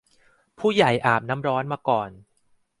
[0.59, 2.09] ผู้ใหญ่อาบน้ำร้อนมาก่อน